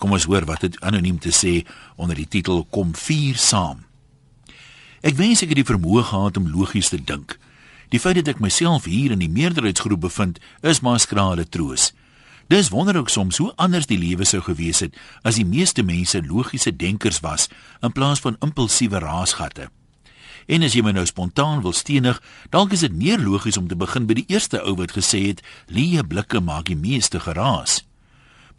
Kom 0.00 0.14
ons 0.16 0.24
hoor 0.24 0.46
wat 0.48 0.64
dit 0.64 0.80
anoniem 0.80 1.18
te 1.20 1.32
sê 1.34 1.60
onder 2.00 2.16
die 2.16 2.28
titel 2.28 2.64
Kom 2.72 2.94
vier 2.96 3.36
saam. 3.36 3.84
Ek 5.04 5.16
wens 5.20 5.42
ek 5.44 5.52
het 5.52 5.60
die 5.60 5.68
vermoë 5.68 6.06
gehad 6.08 6.38
om 6.40 6.48
logies 6.48 6.88
te 6.88 6.96
dink. 6.96 7.36
Die 7.92 8.00
feit 8.00 8.16
dat 8.20 8.30
ek 8.32 8.40
myself 8.40 8.86
hier 8.88 9.12
in 9.12 9.20
die 9.20 9.32
meerderheidsgroep 9.32 10.00
bevind, 10.06 10.38
is 10.64 10.80
maar 10.80 11.00
skrale 11.02 11.44
troos. 11.44 11.90
Dis 12.50 12.70
wonderlik 12.72 13.12
soms 13.12 13.38
hoe 13.42 13.52
anders 13.60 13.86
die 13.90 13.98
lewe 14.00 14.24
sou 14.24 14.40
gewees 14.42 14.80
het 14.82 14.96
as 15.22 15.36
die 15.38 15.46
meeste 15.46 15.84
mense 15.86 16.22
logiese 16.24 16.72
denkers 16.72 17.20
was 17.22 17.50
in 17.84 17.92
plaas 17.92 18.24
van 18.24 18.40
impulsiewe 18.40 18.98
raasgatte. 19.04 19.68
En 20.50 20.64
as 20.66 20.74
jy 20.74 20.82
my 20.82 20.96
nou 20.96 21.04
spontaan 21.06 21.60
wil 21.62 21.76
stenig, 21.76 22.18
dalk 22.50 22.72
is 22.74 22.82
dit 22.86 22.96
meer 22.96 23.20
logies 23.20 23.60
om 23.60 23.68
te 23.68 23.78
begin 23.78 24.08
by 24.08 24.16
die 24.22 24.26
eerste 24.32 24.64
ou 24.64 24.74
wat 24.80 24.96
gesê 24.96 25.28
het: 25.28 25.44
"Leë 25.68 26.08
blikke 26.08 26.40
maak 26.40 26.72
die 26.72 26.80
meeste 26.80 27.20
geraas." 27.20 27.84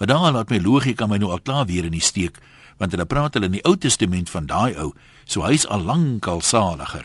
Maar 0.00 0.08
daar 0.08 0.32
laat 0.32 0.48
my 0.48 0.58
logika 0.64 1.06
my 1.06 1.18
nou 1.20 1.28
al 1.30 1.42
klaar 1.44 1.66
weer 1.68 1.84
in 1.84 1.92
die 1.92 2.00
steek, 2.00 2.38
want 2.80 2.94
hulle 2.96 3.04
praat 3.04 3.34
hulle 3.36 3.50
in 3.50 3.58
die 3.58 3.64
Ou 3.68 3.76
Testament 3.76 4.30
van 4.32 4.46
daai 4.48 4.72
ou, 4.80 4.94
so 5.28 5.44
hy's 5.44 5.66
al 5.68 5.84
lank 5.84 6.24
al 6.24 6.40
saliger. 6.40 7.04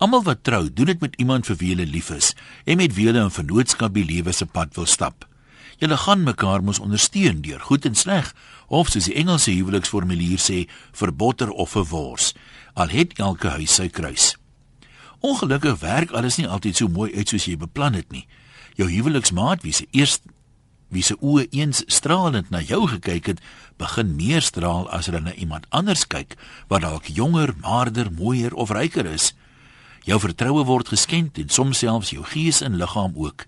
Almal 0.00 0.24
wat 0.24 0.44
trou, 0.48 0.62
doen 0.72 0.88
dit 0.88 1.00
met 1.04 1.18
iemand 1.20 1.44
vir 1.48 1.58
wie 1.60 1.74
hulle 1.74 1.84
lief 1.88 2.08
is 2.12 2.32
en 2.64 2.80
met 2.80 2.94
wie 2.96 3.06
hulle 3.10 3.20
'n 3.20 3.36
vennootskap 3.36 3.92
die 3.92 4.04
lewe 4.04 4.32
se 4.32 4.46
pad 4.46 4.72
wil 4.76 4.86
stap. 4.86 5.28
Julle 5.76 5.96
gaan 5.96 6.22
mekaar 6.24 6.62
mos 6.64 6.78
ondersteun 6.78 7.42
deur 7.44 7.60
goed 7.60 7.84
en 7.84 7.94
sleg, 7.94 8.34
of 8.66 8.88
soos 8.88 9.04
die 9.04 9.14
Engelse 9.14 9.50
huweliksformulier 9.50 10.40
sê, 10.40 10.68
vir 10.92 11.12
botter 11.12 11.50
of 11.50 11.70
vir 11.70 11.84
wors. 11.84 12.34
Al 12.74 12.88
het 12.88 13.18
elke 13.18 13.48
huis 13.48 13.74
sy 13.74 13.88
kruis. 13.88 14.36
Ongelukkig 15.20 15.80
werk 15.80 16.10
alles 16.10 16.36
nie 16.36 16.48
altyd 16.48 16.76
so 16.76 16.88
mooi 16.88 17.12
uit 17.14 17.28
soos 17.28 17.44
jy 17.44 17.56
beplan 17.56 17.94
het 17.94 18.12
nie. 18.12 18.26
Jou 18.76 18.88
huweliksmaat 18.90 19.62
wie 19.62 19.72
se 19.72 19.86
eers 19.90 20.20
wie 20.88 21.02
se 21.02 21.16
oë 21.18 21.48
eens 21.50 21.82
stralend 21.90 22.50
na 22.50 22.60
jou 22.62 22.86
gekyk 22.88 23.26
het, 23.32 23.42
begin 23.76 24.14
meer 24.16 24.42
straal 24.42 24.86
as 24.94 25.10
hulle 25.10 25.20
na 25.24 25.34
iemand 25.34 25.66
anders 25.74 26.06
kyk 26.06 26.36
wat 26.70 26.84
dalk 26.86 27.10
jonger, 27.10 27.54
maarder, 27.60 28.12
mooier 28.12 28.54
of 28.54 28.70
ryker 28.70 29.06
is. 29.06 29.32
Jou 30.06 30.20
vertroue 30.22 30.64
word 30.64 30.88
geskend 30.88 31.38
en 31.42 31.50
soms 31.50 31.82
selfs 31.82 32.12
jou 32.14 32.24
gees 32.24 32.62
en 32.62 32.78
liggaam 32.78 33.16
ook. 33.18 33.46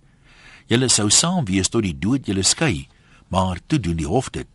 Julle 0.67 0.89
sou 0.91 1.09
saam 1.11 1.47
wees 1.49 1.71
tot 1.71 1.87
die 1.87 1.95
dood 1.95 2.27
julle 2.27 2.43
skei, 2.43 2.89
maar 3.29 3.61
toe 3.67 3.79
doen 3.81 3.97
die 3.97 4.09
hof 4.09 4.31
dit. 4.35 4.49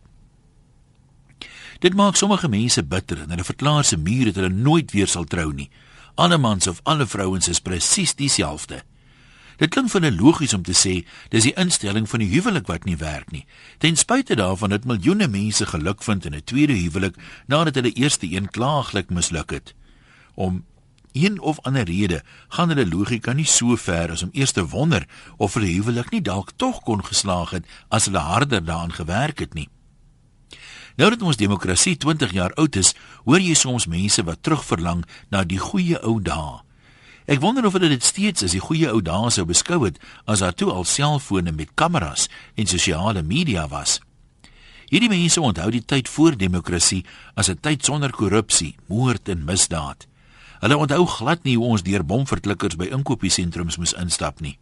Dit 1.80 1.96
maak 1.96 2.16
sommige 2.16 2.48
mense 2.48 2.82
bitter 2.84 3.24
en 3.24 3.32
hulle 3.32 3.44
verklaar 3.44 3.84
se 3.84 3.96
muur 3.96 4.30
dat 4.30 4.42
hulle 4.42 4.52
nooit 4.54 4.92
weer 4.92 5.08
sal 5.10 5.24
trou 5.24 5.50
nie. 5.52 5.70
Alle 6.14 6.38
mans 6.38 6.66
of 6.70 6.80
alle 6.84 7.06
vrouens 7.06 7.48
is 7.48 7.60
presies 7.60 8.14
dieselfde. 8.14 8.84
Dit 9.56 9.70
klink 9.70 9.90
vir 9.90 10.00
'n 10.00 10.16
logies 10.16 10.54
om 10.54 10.62
te 10.62 10.72
sê 10.72 11.06
dis 11.30 11.42
die 11.42 11.54
instelling 11.56 12.08
van 12.08 12.20
die 12.20 12.32
huwelik 12.34 12.66
wat 12.66 12.84
nie 12.84 12.96
werk 12.96 13.30
nie. 13.30 13.46
Ten 13.78 13.96
spyte 13.96 14.34
daarvan 14.34 14.70
dat 14.70 14.84
miljoene 14.84 15.28
mense 15.28 15.66
geluk 15.66 16.02
vind 16.02 16.24
in 16.24 16.34
'n 16.34 16.44
tweede 16.44 16.72
huwelik 16.72 17.16
nadat 17.46 17.74
hulle 17.74 17.92
eerste 17.92 18.26
een 18.30 18.50
klaaglik 18.50 19.10
misluk 19.10 19.50
het. 19.50 19.74
Om 20.34 20.64
een 21.12 21.40
of 21.40 21.60
ander 21.60 21.84
rede 21.84 22.22
gaan 22.48 22.68
hulle 22.68 22.88
logika 22.88 23.32
nie 23.32 23.46
so 23.46 23.76
ver 23.76 24.10
as 24.10 24.22
om 24.22 24.30
eers 24.32 24.52
te 24.52 24.68
wonder 24.68 25.06
of 25.36 25.54
hulle 25.54 25.66
huwelik 25.66 26.10
nie 26.10 26.22
dalk 26.22 26.50
tog 26.56 26.80
kon 26.82 27.04
geslaag 27.04 27.50
het 27.50 27.66
as 27.88 28.04
hulle 28.04 28.18
harder 28.18 28.64
daaraan 28.64 28.92
gewerk 28.92 29.38
het 29.38 29.54
nie. 29.54 29.68
Nou 30.96 31.10
dat 31.10 31.22
ons 31.22 31.36
demokrasie 31.36 31.96
20 31.96 32.32
jaar 32.32 32.52
oud 32.54 32.76
is, 32.76 32.94
hoor 33.24 33.40
jy 33.40 33.54
soms 33.54 33.86
mense 33.86 34.22
wat 34.22 34.42
terugverlang 34.42 35.04
na 35.30 35.44
die 35.44 35.58
goeie 35.58 35.98
ou 36.02 36.20
dae. 36.22 36.62
Ek 37.24 37.40
wonder 37.40 37.64
of 37.64 37.72
hulle 37.72 37.88
dit 37.88 38.04
steeds 38.04 38.44
as 38.44 38.52
die 38.52 38.60
goeie 38.60 38.90
ou 38.92 39.00
dae 39.00 39.30
sou 39.32 39.46
beskou 39.48 39.78
het 39.86 39.96
as 40.28 40.42
daar 40.44 40.52
toe 40.52 40.68
al 40.72 40.84
selfone 40.84 41.54
met 41.56 41.72
kameras 41.74 42.28
en 42.54 42.68
sosiale 42.68 43.22
media 43.24 43.64
was. 43.68 44.00
Hierdie 44.92 45.08
mense 45.08 45.40
onthou 45.40 45.70
die 45.72 45.84
tyd 45.84 46.08
voor 46.12 46.36
demokrasie 46.36 47.04
as 47.34 47.48
'n 47.48 47.60
tyd 47.60 47.84
sonder 47.84 48.12
korrupsie, 48.12 48.76
moord 48.88 49.28
en 49.28 49.44
misdaad. 49.44 50.06
Hulle 50.60 50.76
onthou 50.76 51.06
glad 51.06 51.44
nie 51.44 51.56
hoe 51.56 51.66
ons 51.66 51.82
deur 51.82 52.04
bomverklikkers 52.04 52.76
by 52.76 52.84
inkopiesentrums 52.92 53.76
moes 53.76 53.92
instap 53.92 54.40
nie. 54.40 54.58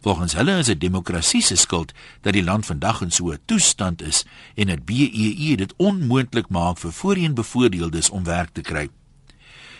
Volgens 0.00 0.32
hulle 0.32 0.58
is 0.58 0.66
dit 0.66 0.80
demokrasie 0.80 1.42
se 1.42 1.56
skuld 1.56 1.92
dat 2.22 2.32
die 2.32 2.44
land 2.44 2.66
vandag 2.66 3.02
in 3.02 3.10
so 3.10 3.32
'n 3.32 3.38
toestand 3.44 4.02
is 4.02 4.24
en 4.54 4.66
dat 4.66 4.84
BEE 4.84 5.56
dit 5.56 5.74
onmoontlik 5.76 6.48
maak 6.48 6.78
vir 6.78 6.92
voorheenbevoordeeldes 6.92 8.10
om 8.10 8.24
werk 8.24 8.50
te 8.52 8.60
kry. 8.60 8.88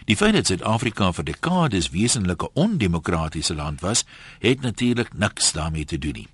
Die 0.08 0.16
feit 0.16 0.32
dat 0.32 0.48
Suid-Afrika 0.48 1.10
vir 1.12 1.24
dekades 1.28 1.90
wesenlik 1.92 2.42
'n 2.42 2.50
ondemokratiese 2.54 3.54
land 3.54 3.80
was, 3.80 4.04
het 4.38 4.60
natuurlik 4.60 5.12
niks 5.12 5.52
daarmee 5.52 5.84
te 5.84 5.98
doen 5.98 6.12
nie. 6.12 6.28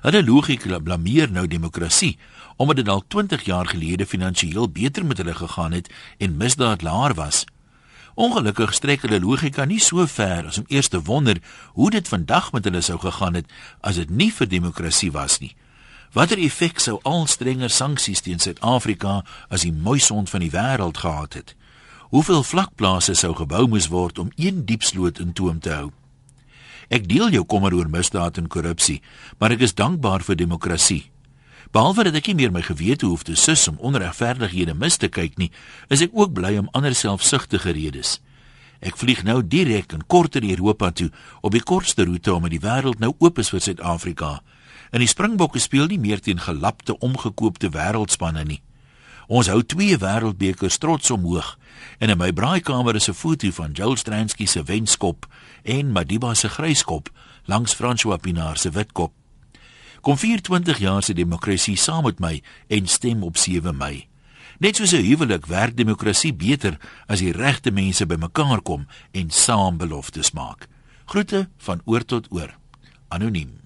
Hulle 0.00 0.24
logika 0.24 0.78
blameer 0.78 1.30
nou 1.30 1.46
demokrasie 1.46 2.18
omdat 2.56 2.76
dit 2.76 2.88
al 2.88 3.04
20 3.08 3.42
jaar 3.42 3.66
gelede 3.66 4.06
finansiëel 4.06 4.70
beter 4.70 5.06
met 5.06 5.16
hulle 5.16 5.34
gegaan 5.34 5.72
het 5.72 5.90
en 6.18 6.36
misdaad 6.36 6.82
laer 6.82 7.14
was. 7.14 7.44
Ongelukkig 8.14 8.74
strek 8.74 9.02
hulle 9.02 9.20
logika 9.20 9.64
nie 9.64 9.80
so 9.80 10.06
ver 10.06 10.46
as 10.46 10.58
om 10.58 10.64
eers 10.68 10.88
te 10.88 11.02
wonder 11.02 11.42
hoe 11.72 11.90
dit 11.90 12.08
vandag 12.08 12.52
met 12.52 12.64
hulle 12.64 12.80
sou 12.80 12.98
gegaan 12.98 13.34
het 13.34 13.50
as 13.80 13.94
dit 13.94 14.10
nie 14.10 14.32
vir 14.32 14.48
demokrasie 14.48 15.12
was 15.12 15.38
nie. 15.38 15.56
Watter 16.12 16.38
effek 16.38 16.78
sou 16.78 17.00
al 17.02 17.26
strenger 17.26 17.70
sanksies 17.70 18.20
teen 18.20 18.38
Suid-Afrika 18.38 19.24
as 19.48 19.60
die 19.60 19.72
moeisond 19.72 20.30
van 20.30 20.40
die 20.40 20.50
wêreld 20.50 20.98
gehad 20.98 21.34
het? 21.34 21.54
Hoeveel 22.14 22.44
vlakplase 22.46 23.16
sou 23.18 23.32
gebou 23.34 23.64
moes 23.66 23.88
word 23.90 24.20
om 24.22 24.28
een 24.38 24.60
diepsloot 24.68 25.18
in 25.18 25.32
toom 25.34 25.56
te 25.58 25.72
hou? 25.74 25.88
Ek 26.86 27.08
deel 27.10 27.32
jou 27.34 27.40
kommer 27.42 27.74
oor 27.74 27.88
misdaad 27.90 28.36
en 28.38 28.46
korrupsie, 28.46 29.00
maar 29.40 29.50
ek 29.50 29.64
is 29.66 29.72
dankbaar 29.74 30.22
vir 30.22 30.36
demokrasie. 30.38 31.00
Behalwe 31.74 32.04
dat 32.06 32.20
ek 32.20 32.28
nie 32.30 32.36
meer 32.38 32.52
my 32.54 32.60
gewete 32.62 33.08
hoef 33.10 33.24
te 33.26 33.34
sus 33.34 33.64
om 33.66 33.80
onregverdighede 33.82 34.76
mis 34.78 34.94
te 35.02 35.10
kyk 35.10 35.34
nie, 35.42 35.48
is 35.90 36.04
ek 36.06 36.14
ook 36.14 36.30
bly 36.36 36.52
om 36.60 36.68
ander 36.70 36.94
selfsugtige 36.94 37.74
redes. 37.74 38.20
Ek 38.78 38.94
vlieg 39.00 39.24
nou 39.26 39.40
direk 39.42 39.96
en 39.98 40.06
korter 40.06 40.46
Europa 40.46 40.92
toe 40.94 41.08
op 41.42 41.50
die 41.50 41.64
kortste 41.66 42.06
roete 42.06 42.36
omdat 42.36 42.54
die 42.54 42.62
wêreld 42.62 43.02
nou 43.02 43.10
oop 43.18 43.42
is 43.42 43.50
vir 43.50 43.64
Suid-Afrika. 43.66 44.36
En 44.94 45.02
die 45.02 45.10
Springbokke 45.10 45.58
speel 45.58 45.90
nie 45.90 45.98
meer 45.98 46.22
teen 46.22 46.38
gelapte 46.38 46.94
omgekoopte 46.94 47.74
wêreldspanne 47.74 48.46
nie. 48.46 48.60
Ons 49.26 49.48
hou 49.48 49.62
twee 49.64 49.96
wêreldbekers 49.96 50.78
trots 50.78 51.10
omhoog 51.10 51.54
en 51.98 52.10
in 52.10 52.18
my 52.18 52.32
braaikamer 52.32 52.94
is 52.94 53.08
'n 53.08 53.14
foto 53.14 53.50
van 53.50 53.72
Joel 53.72 53.96
Stransky 53.96 54.46
se 54.46 54.62
wenskop 54.62 55.26
en 55.62 55.92
Madiba 55.92 56.34
se 56.34 56.48
gryskop 56.48 57.10
langs 57.44 57.74
François 57.74 58.20
Pinaar 58.20 58.58
se 58.58 58.70
witkop. 58.70 59.12
Kom 60.00 60.16
24 60.16 60.78
jaar 60.78 61.02
se 61.02 61.14
demokrasie 61.14 61.76
saam 61.76 62.04
met 62.04 62.18
my 62.18 62.42
en 62.68 62.86
stem 62.86 63.22
op 63.22 63.36
7 63.36 63.76
Mei. 63.76 64.08
Net 64.58 64.76
soos 64.76 64.92
'n 64.92 65.02
huwelik 65.02 65.46
werk 65.46 65.76
demokrasie 65.76 66.34
beter 66.34 66.78
as 67.06 67.18
die 67.18 67.32
regte 67.32 67.70
mense 67.70 68.06
bymekaar 68.06 68.62
kom 68.62 68.86
en 69.10 69.30
saam 69.30 69.76
beloftes 69.76 70.32
maak. 70.32 70.68
Groete 71.04 71.48
van 71.56 71.80
oor 71.84 72.04
tot 72.04 72.26
oor. 72.30 72.56
Anoniem. 73.08 73.63